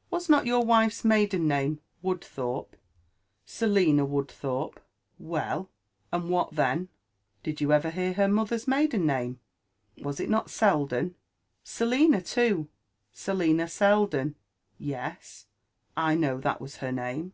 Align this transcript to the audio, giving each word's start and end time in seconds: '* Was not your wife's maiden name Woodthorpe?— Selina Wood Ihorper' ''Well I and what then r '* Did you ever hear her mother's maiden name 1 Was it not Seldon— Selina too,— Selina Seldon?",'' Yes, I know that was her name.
'* 0.00 0.10
Was 0.10 0.28
not 0.28 0.46
your 0.46 0.64
wife's 0.64 1.04
maiden 1.04 1.46
name 1.46 1.78
Woodthorpe?— 2.02 2.74
Selina 3.60 4.04
Wood 4.04 4.26
Ihorper' 4.30 4.78
''Well 5.22 5.68
I 6.12 6.16
and 6.16 6.28
what 6.28 6.56
then 6.56 6.80
r 6.80 6.88
'* 7.26 7.42
Did 7.44 7.60
you 7.60 7.72
ever 7.72 7.90
hear 7.90 8.14
her 8.14 8.26
mother's 8.26 8.66
maiden 8.66 9.06
name 9.06 9.38
1 9.98 10.04
Was 10.04 10.18
it 10.18 10.28
not 10.28 10.50
Seldon— 10.50 11.14
Selina 11.76 12.20
too,— 12.20 12.66
Selina 13.24 13.68
Seldon?",'' 13.68 14.34
Yes, 14.96 15.46
I 15.96 16.16
know 16.16 16.40
that 16.40 16.60
was 16.60 16.78
her 16.78 16.90
name. 16.90 17.32